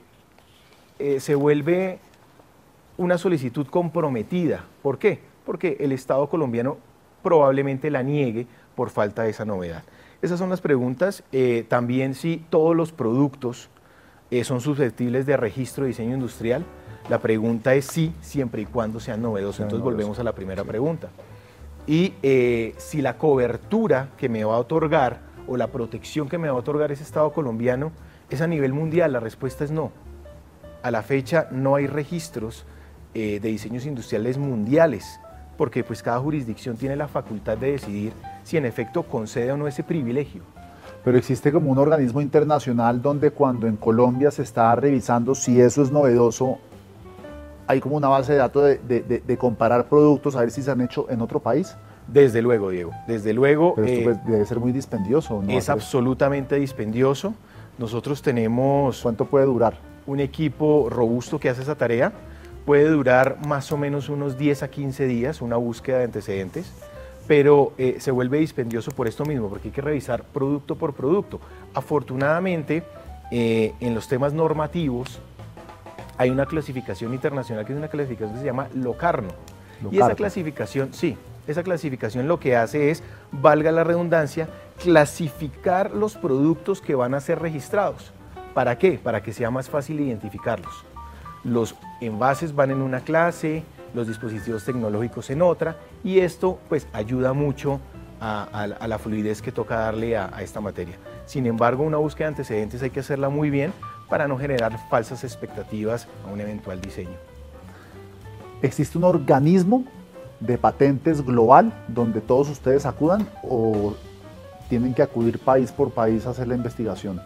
eh, 0.98 1.20
se 1.20 1.34
vuelve 1.34 1.98
una 2.98 3.18
solicitud 3.18 3.66
comprometida. 3.66 4.64
¿Por 4.82 4.98
qué? 4.98 5.20
Porque 5.44 5.76
el 5.80 5.92
Estado 5.92 6.28
colombiano 6.28 6.78
probablemente 7.22 7.90
la 7.90 8.02
niegue 8.02 8.46
por 8.76 8.90
falta 8.90 9.22
de 9.22 9.30
esa 9.30 9.44
novedad. 9.44 9.82
Esas 10.22 10.38
son 10.38 10.50
las 10.50 10.60
preguntas. 10.60 11.24
Eh, 11.32 11.64
también 11.68 12.14
si 12.14 12.44
todos 12.50 12.76
los 12.76 12.92
productos 12.92 13.68
eh, 14.30 14.44
son 14.44 14.60
susceptibles 14.60 15.26
de 15.26 15.36
registro 15.36 15.84
de 15.84 15.88
diseño 15.88 16.14
industrial. 16.14 16.64
La 17.08 17.18
pregunta 17.18 17.74
es 17.74 17.86
sí, 17.86 18.14
siempre 18.20 18.62
y 18.62 18.66
cuando 18.66 19.00
sean 19.00 19.22
novedosos. 19.22 19.60
Entonces 19.60 19.82
volvemos 19.82 20.18
a 20.18 20.24
la 20.24 20.32
primera 20.32 20.64
pregunta. 20.64 21.08
Y 21.86 22.14
eh, 22.22 22.74
si 22.78 23.00
la 23.00 23.16
cobertura 23.16 24.10
que 24.16 24.28
me 24.28 24.44
va 24.44 24.56
a 24.56 24.58
otorgar 24.58 25.20
o 25.46 25.56
la 25.56 25.68
protección 25.68 26.28
que 26.28 26.38
me 26.38 26.48
va 26.48 26.54
a 26.54 26.58
otorgar 26.58 26.90
ese 26.90 27.04
Estado 27.04 27.32
colombiano 27.32 27.92
es 28.28 28.40
a 28.40 28.48
nivel 28.48 28.72
mundial, 28.72 29.12
la 29.12 29.20
respuesta 29.20 29.62
es 29.62 29.70
no. 29.70 29.92
A 30.82 30.90
la 30.90 31.02
fecha 31.02 31.48
no 31.52 31.76
hay 31.76 31.86
registros 31.86 32.64
de 33.14 33.40
diseños 33.40 33.86
industriales 33.86 34.36
mundiales, 34.36 35.18
porque 35.56 35.84
pues 35.84 36.02
cada 36.02 36.18
jurisdicción 36.18 36.76
tiene 36.76 36.96
la 36.96 37.08
facultad 37.08 37.56
de 37.56 37.72
decidir 37.72 38.12
si 38.44 38.56
en 38.56 38.66
efecto 38.66 39.02
concede 39.02 39.52
o 39.52 39.56
no 39.56 39.66
ese 39.66 39.82
privilegio. 39.82 40.42
Pero 41.04 41.18
existe 41.18 41.52
como 41.52 41.70
un 41.70 41.78
organismo 41.78 42.20
internacional 42.20 43.00
donde 43.00 43.30
cuando 43.30 43.66
en 43.66 43.76
Colombia 43.76 44.30
se 44.30 44.42
está 44.42 44.74
revisando 44.74 45.34
si 45.34 45.60
eso 45.60 45.82
es 45.82 45.92
novedoso, 45.92 46.58
hay 47.66 47.80
como 47.80 47.96
una 47.96 48.08
base 48.08 48.32
de 48.32 48.38
datos 48.38 48.64
de, 48.86 49.36
comparar 49.38 49.88
productos 49.88 50.36
a 50.36 50.40
ver 50.40 50.50
si 50.50 50.62
se 50.62 50.70
han 50.70 50.80
hecho 50.80 51.06
en 51.10 51.20
otro 51.20 51.40
país. 51.40 51.76
Desde 52.08 52.40
luego, 52.40 52.70
Diego, 52.70 52.92
desde 53.08 53.32
luego. 53.32 53.74
Pero 53.74 53.86
esto 53.86 54.00
eh, 54.00 54.04
pues, 54.04 54.26
debe 54.26 54.46
ser 54.46 54.60
muy 54.60 54.72
dispendioso. 54.72 55.42
¿no? 55.42 55.50
Es 55.50 55.68
absolutamente 55.68 56.56
dispendioso. 56.56 57.34
Nosotros 57.78 58.22
tenemos... 58.22 59.02
¿Cuánto 59.02 59.26
puede 59.26 59.44
durar? 59.44 59.78
Un 60.06 60.20
equipo 60.20 60.88
robusto 60.88 61.40
que 61.40 61.48
hace 61.48 61.62
esa 61.62 61.74
tarea. 61.74 62.12
Puede 62.66 62.90
durar 62.90 63.38
más 63.46 63.72
o 63.72 63.78
menos 63.78 64.10
unos 64.10 64.36
10 64.36 64.64
a 64.64 64.68
15 64.68 65.06
días 65.06 65.40
una 65.40 65.56
búsqueda 65.56 65.98
de 65.98 66.04
antecedentes 66.04 66.70
pero 67.26 67.72
eh, 67.76 67.96
se 67.98 68.10
vuelve 68.10 68.38
dispendioso 68.38 68.90
por 68.92 69.08
esto 69.08 69.24
mismo, 69.24 69.48
porque 69.48 69.68
hay 69.68 69.74
que 69.74 69.80
revisar 69.80 70.22
producto 70.22 70.76
por 70.76 70.94
producto. 70.94 71.40
Afortunadamente, 71.74 72.84
eh, 73.30 73.74
en 73.80 73.94
los 73.94 74.08
temas 74.08 74.32
normativos 74.32 75.18
hay 76.18 76.30
una 76.30 76.46
clasificación 76.46 77.12
internacional 77.12 77.66
que 77.66 77.72
es 77.72 77.78
una 77.78 77.88
clasificación 77.88 78.34
que 78.34 78.40
se 78.40 78.46
llama 78.46 78.68
Locarno. 78.74 79.28
Y 79.90 79.96
esa 79.96 80.14
clasificación, 80.14 80.94
sí, 80.94 81.18
esa 81.46 81.62
clasificación 81.62 82.28
lo 82.28 82.40
que 82.40 82.56
hace 82.56 82.90
es, 82.90 83.02
valga 83.30 83.72
la 83.72 83.84
redundancia, 83.84 84.48
clasificar 84.82 85.90
los 85.92 86.16
productos 86.16 86.80
que 86.80 86.94
van 86.94 87.14
a 87.14 87.20
ser 87.20 87.40
registrados. 87.40 88.12
¿Para 88.54 88.78
qué? 88.78 88.98
Para 89.02 89.22
que 89.22 89.34
sea 89.34 89.50
más 89.50 89.68
fácil 89.68 90.00
identificarlos. 90.00 90.84
Los 91.46 91.76
envases 92.00 92.56
van 92.56 92.72
en 92.72 92.82
una 92.82 93.00
clase, 93.00 93.62
los 93.94 94.08
dispositivos 94.08 94.64
tecnológicos 94.64 95.30
en 95.30 95.42
otra 95.42 95.76
y 96.02 96.18
esto 96.18 96.58
pues 96.68 96.88
ayuda 96.92 97.34
mucho 97.34 97.80
a, 98.20 98.66
la 98.84 98.98
fluidez 98.98 99.42
que 99.42 99.52
toca 99.52 99.76
darle 99.76 100.16
a, 100.16 100.26
esta 100.40 100.60
materia. 100.60 100.96
Sin 101.24 101.46
embargo, 101.46 101.84
una 101.84 101.98
búsqueda 101.98 102.26
de 102.26 102.32
antecedentes 102.32 102.82
hay 102.82 102.90
que 102.90 102.98
hacerla 102.98 103.28
muy 103.28 103.50
bien 103.50 103.72
para 104.08 104.26
no 104.26 104.36
generar 104.36 104.76
falsas 104.90 105.22
expectativas 105.22 106.08
a 106.26 106.32
un 106.32 106.40
eventual 106.40 106.80
diseño. 106.80 107.16
¿Existe 108.60 108.98
un 108.98 109.04
organismo 109.04 109.84
de 110.40 110.58
patentes 110.58 111.24
global 111.24 111.72
donde 111.86 112.20
todos 112.20 112.48
ustedes 112.48 112.86
acudan 112.86 113.28
o 113.44 113.94
tienen 114.68 114.94
que 114.94 115.02
acudir 115.02 115.38
país 115.38 115.70
por 115.70 115.92
país 115.92 116.26
a 116.26 116.30
hacer 116.30 116.48
la 116.48 116.56
investigación? 116.56 117.20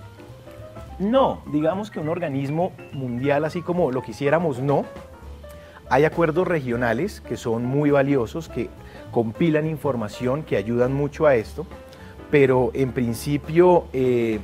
No, 1.01 1.41
digamos 1.47 1.91
que 1.91 1.99
un 1.99 2.11
organismo 2.11 2.73
mundial 2.93 3.47
así 3.47 3.63
como 3.63 3.91
lo 3.91 4.03
quisiéramos, 4.03 4.61
no. 4.61 4.85
Hay 5.89 6.05
acuerdos 6.05 6.47
regionales 6.47 7.23
que 7.23 7.39
son 7.39 7.65
muy 7.65 7.91
valiosos, 7.91 8.51
que 8.51 8.69
compilan 9.11 9.67
información, 9.67 10.43
que 10.43 10.59
ayudan 10.59 10.93
mucho 10.93 11.27
a 11.27 11.37
esto, 11.37 11.67
pero 12.31 12.71
en 12.75 12.93
principio 12.93 13.87
eh, 13.95 14.41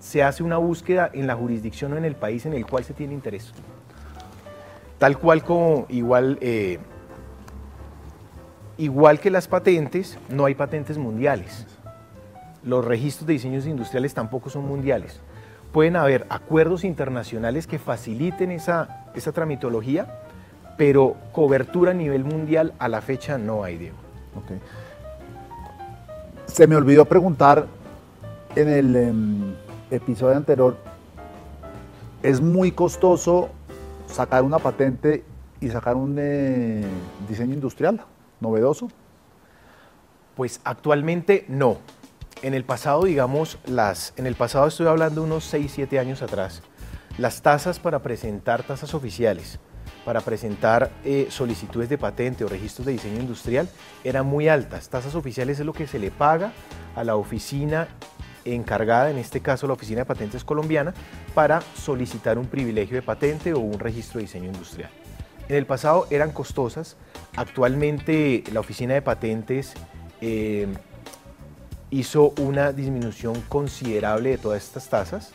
se 0.00 0.22
hace 0.22 0.42
una 0.42 0.56
búsqueda 0.56 1.10
en 1.12 1.26
la 1.26 1.36
jurisdicción 1.36 1.92
o 1.92 1.98
en 1.98 2.06
el 2.06 2.16
país 2.16 2.46
en 2.46 2.54
el 2.54 2.64
cual 2.64 2.84
se 2.84 2.94
tiene 2.94 3.12
interés. 3.12 3.52
Tal 4.98 5.18
cual 5.18 5.44
como 5.44 5.84
igual, 5.90 6.38
eh, 6.40 6.78
igual 8.78 9.20
que 9.20 9.30
las 9.30 9.46
patentes, 9.46 10.18
no 10.30 10.46
hay 10.46 10.54
patentes 10.54 10.96
mundiales. 10.96 11.66
los 12.64 12.84
registros 12.84 13.26
de 13.26 13.32
diseños 13.34 13.66
industriales 13.66 14.14
tampoco 14.14 14.48
son 14.48 14.64
mundiales. 14.66 15.20
Pueden 15.72 15.96
haber 15.96 16.26
acuerdos 16.28 16.84
internacionales 16.84 17.66
que 17.66 17.78
faciliten 17.78 18.50
esa, 18.50 19.06
esa 19.14 19.32
tramitología, 19.32 20.20
pero 20.76 21.16
cobertura 21.32 21.92
a 21.92 21.94
nivel 21.94 22.24
mundial 22.24 22.74
a 22.78 22.88
la 22.88 23.00
fecha 23.00 23.38
no 23.38 23.64
hay, 23.64 23.78
Diego. 23.78 23.96
Okay. 24.44 24.58
Se 26.46 26.66
me 26.66 26.76
olvidó 26.76 27.06
preguntar 27.06 27.66
en 28.54 28.68
el 28.68 28.96
em, 28.96 29.54
episodio 29.90 30.36
anterior, 30.36 30.76
¿es 32.22 32.40
muy 32.40 32.72
costoso 32.72 33.48
sacar 34.06 34.42
una 34.42 34.58
patente 34.58 35.24
y 35.60 35.70
sacar 35.70 35.96
un 35.96 36.16
eh, 36.18 36.84
diseño 37.28 37.54
industrial 37.54 38.02
novedoso? 38.40 38.88
Pues 40.36 40.60
actualmente 40.64 41.46
no. 41.48 41.78
En 42.40 42.54
el 42.54 42.64
pasado, 42.64 43.04
digamos, 43.04 43.58
las, 43.66 44.14
en 44.16 44.26
el 44.26 44.34
pasado 44.34 44.66
estoy 44.66 44.86
hablando 44.86 45.22
unos 45.22 45.44
6, 45.44 45.70
7 45.74 45.98
años 45.98 46.22
atrás, 46.22 46.62
las 47.18 47.42
tasas 47.42 47.78
para 47.78 48.02
presentar 48.02 48.62
tasas 48.62 48.94
oficiales, 48.94 49.60
para 50.04 50.20
presentar 50.20 50.90
eh, 51.04 51.28
solicitudes 51.30 51.88
de 51.88 51.98
patente 51.98 52.44
o 52.44 52.48
registros 52.48 52.86
de 52.86 52.92
diseño 52.92 53.20
industrial 53.20 53.68
eran 54.02 54.26
muy 54.26 54.48
altas. 54.48 54.88
Tasas 54.88 55.14
oficiales 55.14 55.60
es 55.60 55.66
lo 55.66 55.72
que 55.72 55.86
se 55.86 55.98
le 55.98 56.10
paga 56.10 56.52
a 56.96 57.04
la 57.04 57.16
oficina 57.16 57.88
encargada, 58.44 59.10
en 59.10 59.18
este 59.18 59.40
caso 59.40 59.66
la 59.66 59.74
Oficina 59.74 60.00
de 60.00 60.06
Patentes 60.06 60.44
colombiana, 60.44 60.94
para 61.34 61.60
solicitar 61.76 62.38
un 62.38 62.46
privilegio 62.46 62.96
de 62.96 63.02
patente 63.02 63.52
o 63.52 63.60
un 63.60 63.78
registro 63.78 64.18
de 64.18 64.26
diseño 64.26 64.46
industrial. 64.46 64.90
En 65.48 65.56
el 65.56 65.66
pasado 65.66 66.06
eran 66.10 66.32
costosas, 66.32 66.96
actualmente 67.36 68.42
la 68.52 68.60
Oficina 68.60 68.94
de 68.94 69.02
Patentes 69.02 69.74
eh, 70.20 70.66
hizo 71.92 72.32
una 72.38 72.72
disminución 72.72 73.40
considerable 73.50 74.30
de 74.30 74.38
todas 74.38 74.64
estas 74.64 74.88
tasas, 74.88 75.32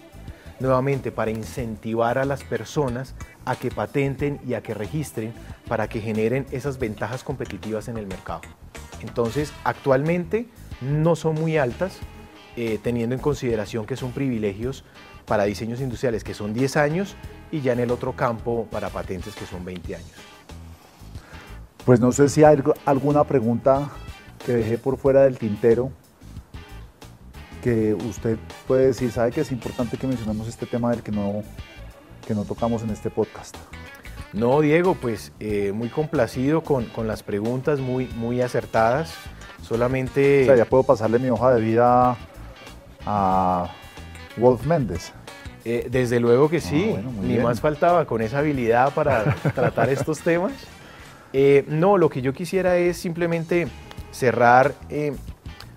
nuevamente 0.59 1.11
para 1.11 1.29
incentivar 1.29 2.17
a 2.17 2.25
las 2.25 2.43
personas 2.43 3.13
a 3.45 3.55
que 3.55 3.69
patenten 3.69 4.39
y 4.45 4.55
a 4.55 4.63
que 4.63 4.73
registren 4.73 5.33
para 5.67 5.87
que 5.87 6.01
generen 6.01 6.47
esas 6.51 6.79
ventajas 6.79 7.23
competitivas 7.23 7.87
en 7.89 7.97
el 7.97 8.07
mercado. 8.07 8.41
Entonces, 9.01 9.53
actualmente 9.63 10.47
no 10.81 11.15
son 11.15 11.35
muy 11.35 11.57
altas, 11.57 11.99
eh, 12.55 12.79
teniendo 12.81 13.13
en 13.13 13.21
consideración 13.21 13.85
que 13.85 13.95
son 13.95 14.11
privilegios 14.11 14.83
para 15.27 15.43
diseños 15.43 15.79
industriales 15.79 16.23
que 16.23 16.33
son 16.33 16.55
10 16.55 16.75
años 16.77 17.15
y 17.51 17.61
ya 17.61 17.73
en 17.73 17.81
el 17.81 17.91
otro 17.91 18.13
campo 18.13 18.67
para 18.71 18.89
patentes 18.89 19.35
que 19.35 19.45
son 19.45 19.63
20 19.63 19.95
años. 19.95 20.17
Pues 21.85 21.99
no 21.99 22.11
sé 22.11 22.29
si 22.29 22.43
hay 22.43 22.57
alguna 22.85 23.25
pregunta 23.25 23.91
que 24.43 24.53
dejé 24.53 24.79
por 24.79 24.97
fuera 24.97 25.21
del 25.21 25.37
tintero 25.37 25.91
que 27.67 27.93
usted 27.95 28.37
puede 28.65 28.87
decir, 28.87 29.11
sabe 29.11 29.33
que 29.33 29.41
es 29.41 29.51
importante 29.51 29.97
que 29.97 30.07
mencionemos 30.07 30.47
este 30.47 30.65
tema 30.65 30.89
del 30.91 31.03
que 31.03 31.11
no, 31.11 31.43
que 32.25 32.33
no 32.33 32.45
tocamos 32.45 32.81
en 32.81 32.91
este 32.91 33.09
podcast. 33.09 33.57
No, 34.31 34.61
Diego, 34.61 34.95
pues 34.95 35.33
eh, 35.41 35.73
muy 35.73 35.89
complacido 35.89 36.63
con, 36.63 36.85
con, 36.85 37.07
las 37.07 37.23
preguntas, 37.23 37.81
muy, 37.81 38.07
muy 38.15 38.39
acertadas. 38.41 39.13
Solamente... 39.61 40.43
O 40.43 40.45
sea, 40.45 40.55
ya 40.55 40.63
puedo 40.63 40.83
pasarle 40.83 41.19
mi 41.19 41.29
hoja 41.29 41.55
de 41.55 41.61
vida 41.61 42.15
a 43.05 43.69
Wolf 44.37 44.65
Méndez. 44.65 45.11
Eh, 45.65 45.89
desde 45.91 46.21
luego 46.21 46.49
que 46.49 46.61
sí, 46.61 46.95
ah, 46.97 47.01
ni 47.21 47.37
más 47.37 47.59
faltaba 47.59 48.05
con 48.05 48.21
esa 48.21 48.39
habilidad 48.39 48.93
para 48.93 49.35
tratar 49.55 49.89
estos 49.89 50.21
temas. 50.21 50.53
Eh, 51.33 51.65
no, 51.67 51.97
lo 51.97 52.09
que 52.09 52.21
yo 52.21 52.31
quisiera 52.31 52.77
es 52.77 52.95
simplemente 52.95 53.67
cerrar 54.13 54.73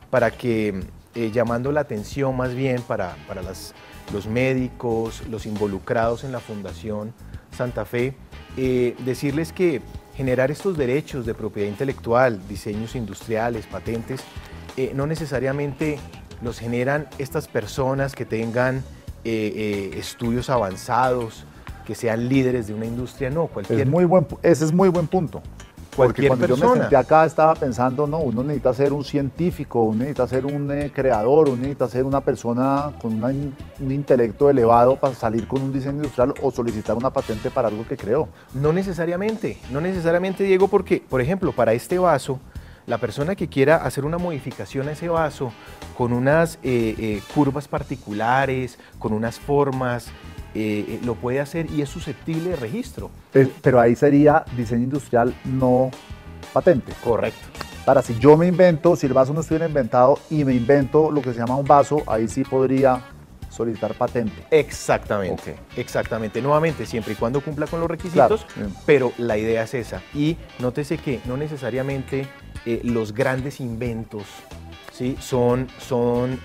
para 0.09 0.31
que 0.31 0.85
eh, 1.15 1.31
llamando 1.33 1.73
la 1.73 1.81
atención 1.81 2.37
más 2.37 2.55
bien 2.55 2.83
para, 2.83 3.17
para 3.27 3.43
los 3.43 4.27
médicos, 4.29 5.23
los 5.29 5.45
involucrados 5.45 6.23
en 6.23 6.31
la 6.31 6.39
Fundación 6.39 7.13
Santa 7.51 7.85
Fe, 7.85 8.15
eh, 8.57 8.95
decirles 9.05 9.53
que 9.53 9.83
generar 10.17 10.53
estos 10.53 10.79
derechos 10.79 11.27
de 11.27 11.35
propiedad 11.35 11.69
intelectual, 11.69 12.41
diseños 12.49 12.95
industriales, 12.95 13.67
patentes, 13.67 14.21
eh, 14.77 14.93
no 14.95 15.07
necesariamente 15.07 15.99
los 16.43 16.59
generan 16.61 17.09
estas 17.19 17.49
personas 17.49 18.15
que 18.15 18.25
tengan 18.25 18.85
estudios 19.23 20.49
avanzados, 20.49 21.45
que 21.87 21.95
sean 21.95 22.29
líderes 22.29 22.69
de 22.69 22.73
una 22.73 22.87
industria, 22.87 23.29
no, 23.29 23.49
cualquier... 23.49 23.81
Ese 24.43 24.65
es 24.65 24.73
muy 24.73 24.89
buen 24.89 25.09
punto. 25.09 25.43
Porque 26.07 26.29
cuando 26.29 26.47
yo 26.47 26.57
me 26.57 26.81
senté 26.81 26.97
acá 26.97 27.25
estaba 27.25 27.55
pensando, 27.55 28.07
no, 28.07 28.19
uno 28.19 28.43
necesita 28.43 28.75
ser 28.75 28.93
un 28.93 29.05
científico, 29.05 29.83
uno 29.83 29.99
necesita 29.99 30.27
ser 30.27 30.47
un 30.47 30.71
eh, 30.71 30.91
creador, 30.95 31.49
uno 31.49 31.57
necesita 31.59 31.89
ser 31.89 32.05
una 32.05 32.21
persona 32.21 32.93
con 33.01 33.23
un 33.23 33.93
intelecto 33.93 34.51
elevado 34.51 34.97
para 34.97 35.15
salir 35.15 35.47
con 35.47 35.63
un 35.63 35.73
diseño 35.73 35.97
industrial 35.97 36.35
o 36.43 36.51
solicitar 36.51 36.97
una 36.97 37.11
patente 37.11 37.51
para 37.51 37.69
algo 37.69 37.87
que 37.87 37.97
creó. 37.97 38.29
No 38.55 38.73
necesariamente, 38.73 39.59
no 39.71 39.81
necesariamente, 39.81 40.45
Diego, 40.45 40.69
porque, 40.69 41.03
por 41.09 41.21
ejemplo, 41.21 41.53
para 41.53 41.73
este 41.73 41.99
vaso, 41.99 42.41
la 42.87 42.99
persona 42.99 43.37
que 43.37 43.49
quiera 43.49 43.77
hacer 43.77 44.05
una 44.05 44.19
modificación 44.19 44.89
a 44.89 44.93
ese 44.93 45.09
vaso 45.09 45.53
con 45.97 46.13
unas 46.13 46.57
eh, 46.63 46.95
eh, 46.99 47.23
curvas 47.35 47.69
particulares, 47.69 48.79
con 48.99 49.13
unas 49.13 49.39
formas, 49.39 50.09
eh, 50.55 50.85
eh, 50.89 51.01
lo 51.05 51.15
puede 51.15 51.39
hacer 51.39 51.71
y 51.71 51.83
es 51.83 51.89
susceptible 51.89 52.51
de 52.51 52.57
registro. 52.57 53.11
pero 53.63 53.81
ahí 53.81 53.95
sería 53.95 54.45
diseño 54.57 54.85
industrial 54.85 55.35
no 55.45 55.91
patente. 56.53 56.93
Correcto. 57.05 57.47
Para 57.85 58.03
si 58.03 58.19
yo 58.19 58.37
me 58.37 58.47
invento, 58.47 58.97
si 58.97 59.07
el 59.07 59.13
vaso 59.13 59.33
no 59.33 59.41
estuviera 59.41 59.67
inventado 59.67 60.19
y 60.29 60.45
me 60.45 60.53
invento 60.53 61.11
lo 61.11 61.23
que 61.23 61.33
se 61.33 61.39
llama 61.39 61.57
un 61.57 61.67
vaso, 61.67 62.03
ahí 62.07 62.29
sí 62.29 62.43
podría 62.43 63.01
solicitar 63.49 63.95
patente. 63.95 64.45
Exactamente, 64.51 65.57
exactamente. 65.77 66.43
Nuevamente, 66.43 66.85
siempre 66.85 67.15
y 67.15 67.17
cuando 67.17 67.41
cumpla 67.41 67.67
con 67.67 67.81
los 67.81 67.91
requisitos, 67.91 68.45
pero 68.87 69.13
la 69.19 69.39
idea 69.39 69.63
es 69.63 69.75
esa. 69.75 70.03
Y 70.15 70.37
nótese 70.59 70.99
que 70.99 71.21
no 71.27 71.37
necesariamente 71.37 72.27
eh, 72.67 72.81
los 72.85 73.15
grandes 73.15 73.61
inventos 73.61 74.25
¿sí? 74.93 75.17
son, 75.21 75.69
son 75.79 76.39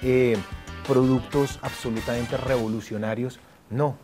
productos 0.88 1.60
absolutamente 1.62 2.38
revolucionarios 2.38 3.40
no, 3.70 3.96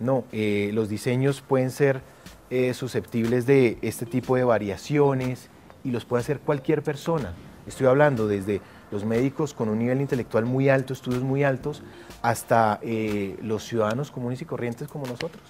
no, 0.00 0.24
eh, 0.32 0.70
los 0.72 0.88
diseños 0.88 1.40
pueden 1.40 1.70
ser 1.70 2.02
eh, 2.50 2.74
susceptibles 2.74 3.46
de 3.46 3.78
este 3.82 4.06
tipo 4.06 4.36
de 4.36 4.44
variaciones 4.44 5.48
y 5.82 5.90
los 5.90 6.04
puede 6.04 6.22
hacer 6.22 6.40
cualquier 6.40 6.82
persona. 6.82 7.32
Estoy 7.66 7.86
hablando 7.86 8.26
desde 8.26 8.60
los 8.90 9.04
médicos 9.04 9.54
con 9.54 9.68
un 9.68 9.78
nivel 9.78 10.00
intelectual 10.00 10.44
muy 10.44 10.68
alto, 10.68 10.92
estudios 10.92 11.22
muy 11.22 11.42
altos, 11.44 11.82
hasta 12.22 12.78
eh, 12.82 13.38
los 13.42 13.64
ciudadanos 13.64 14.10
comunes 14.10 14.40
y 14.42 14.44
corrientes 14.44 14.88
como 14.88 15.06
nosotros. 15.06 15.42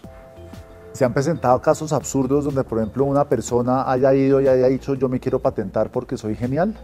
Se 0.92 1.04
han 1.04 1.12
presentado 1.12 1.61
casos 1.61 1.92
absurdos 1.92 2.44
donde, 2.44 2.62
por 2.62 2.78
ejemplo, 2.78 3.04
una 3.04 3.28
persona 3.28 3.90
haya 3.90 4.14
ido 4.14 4.40
y 4.40 4.46
haya 4.46 4.68
dicho 4.68 4.94
yo 4.94 5.09
me 5.09 5.18
quiero 5.18 5.40
patentar 5.40 5.90
porque 5.90 6.16
soy 6.16 6.37
genial. 6.37 6.74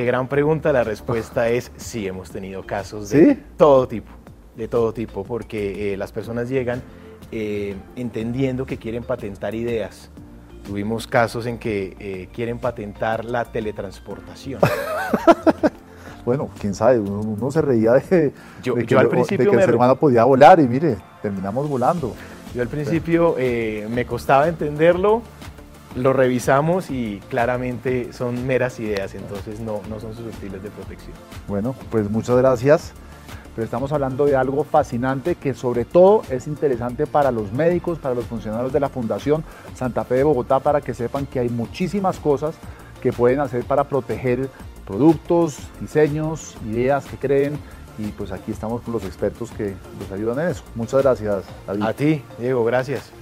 Qué 0.00 0.06
gran 0.06 0.28
pregunta, 0.28 0.72
la 0.72 0.82
respuesta 0.82 1.50
es 1.50 1.70
sí, 1.76 2.06
hemos 2.06 2.30
tenido 2.30 2.64
casos 2.64 3.10
de 3.10 3.36
todo 3.58 3.86
tipo, 3.86 4.10
de 4.56 4.66
todo 4.66 4.94
tipo, 4.94 5.24
porque 5.24 5.92
eh, 5.92 5.96
las 5.98 6.10
personas 6.10 6.48
llegan 6.48 6.80
eh, 7.30 7.76
entendiendo 7.96 8.64
que 8.64 8.78
quieren 8.78 9.04
patentar 9.04 9.54
ideas. 9.54 10.08
Tuvimos 10.64 11.06
casos 11.06 11.44
en 11.44 11.58
que 11.58 11.98
eh, 12.00 12.30
quieren 12.32 12.58
patentar 12.58 13.26
la 13.26 13.44
teletransportación. 13.44 14.62
bueno, 16.24 16.48
quién 16.58 16.74
sabe, 16.74 16.98
uno, 16.98 17.50
se 17.50 17.60
reía 17.60 17.92
de, 17.92 18.32
yo, 18.62 18.76
que, 18.76 18.96
al 18.96 19.10
principio 19.10 19.52
el 19.52 19.60
ser 19.60 19.76
humano 19.76 19.96
podía 19.96 20.24
volar 20.24 20.60
y 20.60 20.66
mire, 20.66 20.96
terminamos 21.20 21.68
volando. 21.68 22.14
Yo 22.54 22.62
al 22.62 22.68
principio 22.68 23.36
me 23.36 24.06
costaba 24.06 24.48
entenderlo, 24.48 25.20
lo 25.96 26.12
revisamos 26.12 26.90
y 26.90 27.20
claramente 27.28 28.12
son 28.12 28.46
meras 28.46 28.78
ideas, 28.80 29.14
entonces 29.14 29.60
no, 29.60 29.80
no 29.88 30.00
son 30.00 30.14
susceptibles 30.14 30.62
de 30.62 30.70
protección. 30.70 31.12
Bueno, 31.48 31.74
pues 31.90 32.10
muchas 32.10 32.36
gracias. 32.36 32.92
Pero 33.54 33.64
estamos 33.64 33.90
hablando 33.92 34.26
de 34.26 34.36
algo 34.36 34.62
fascinante 34.62 35.34
que 35.34 35.54
sobre 35.54 35.84
todo 35.84 36.22
es 36.30 36.46
interesante 36.46 37.06
para 37.06 37.32
los 37.32 37.52
médicos, 37.52 37.98
para 37.98 38.14
los 38.14 38.24
funcionarios 38.24 38.72
de 38.72 38.78
la 38.78 38.88
Fundación 38.88 39.42
Santa 39.74 40.04
Fe 40.04 40.14
de 40.16 40.22
Bogotá, 40.22 40.60
para 40.60 40.80
que 40.80 40.94
sepan 40.94 41.26
que 41.26 41.40
hay 41.40 41.48
muchísimas 41.48 42.18
cosas 42.18 42.54
que 43.02 43.12
pueden 43.12 43.40
hacer 43.40 43.64
para 43.64 43.84
proteger 43.84 44.48
productos, 44.86 45.58
diseños, 45.80 46.56
ideas 46.70 47.04
que 47.06 47.16
creen 47.16 47.58
y 47.98 48.08
pues 48.12 48.32
aquí 48.32 48.52
estamos 48.52 48.82
con 48.82 48.94
los 48.94 49.04
expertos 49.04 49.50
que 49.50 49.74
nos 49.98 50.10
ayudan 50.12 50.38
en 50.40 50.48
eso. 50.52 50.62
Muchas 50.74 51.02
gracias, 51.02 51.44
David. 51.66 51.82
A 51.82 51.92
ti, 51.92 52.22
Diego, 52.38 52.64
gracias. 52.64 53.12